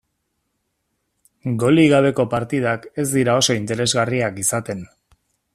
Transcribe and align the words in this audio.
Golik 1.63 1.91
gabeko 1.93 2.27
partidak 2.33 2.89
ez 3.05 3.09
dira 3.19 3.39
oso 3.43 3.59
interesgarriak 3.63 4.45
izaten. 4.47 4.87